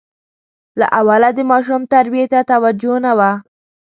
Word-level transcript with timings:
له 0.79 0.87
اوله 0.99 1.29
د 1.33 1.39
ماشوم 1.51 1.81
تربیې 1.93 2.25
ته 2.31 2.39
توجه 2.51 2.93
نه 3.05 3.11
وه. 3.17 3.31